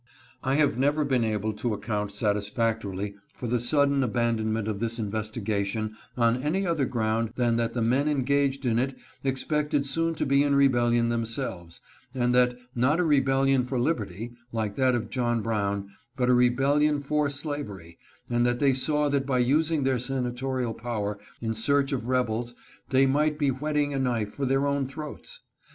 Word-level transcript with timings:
I 0.43 0.55
have 0.55 0.79
never 0.79 1.05
been 1.05 1.23
able 1.23 1.53
to 1.53 1.75
account 1.75 2.11
satisfactorily 2.11 3.17
for 3.35 3.45
the 3.45 3.59
sudden 3.59 4.03
abandonment 4.03 4.67
of 4.67 4.79
this 4.79 4.97
investigation 4.97 5.95
on 6.17 6.41
any 6.41 6.65
other 6.65 6.85
ground 6.85 7.33
than 7.35 7.55
that 7.57 7.75
the 7.75 7.83
men 7.83 8.07
engaged 8.07 8.65
in 8.65 8.79
it 8.79 8.97
expected 9.23 9.85
soon 9.85 10.15
to 10.15 10.25
be 10.25 10.41
in 10.41 10.55
rebellion 10.55 11.09
themselves, 11.09 11.81
and 12.15 12.33
that, 12.33 12.57
not 12.73 12.99
a 12.99 13.03
rebellion 13.03 13.63
for 13.63 13.79
liberty, 13.79 14.33
like 14.51 14.73
that 14.73 14.95
of 14.95 15.11
John 15.11 15.43
Brown, 15.43 15.89
but 16.17 16.29
a 16.29 16.33
rebellion 16.33 16.99
for 17.01 17.29
slav 17.29 17.69
ery, 17.69 17.99
and 18.27 18.43
that 18.43 18.57
they 18.57 18.73
saw 18.73 19.07
that 19.07 19.27
by 19.27 19.37
using 19.37 19.83
their 19.83 19.99
senatorial 19.99 20.73
power 20.73 21.19
in 21.41 21.53
search 21.53 21.91
of 21.91 22.07
rebels 22.07 22.55
they 22.89 23.05
might 23.05 23.37
be 23.37 23.49
whetting 23.49 23.93
a 23.93 23.99
knife 23.99 24.31
for 24.33 24.47
their 24.47 24.65
own 24.65 24.87
throats. 24.87 25.41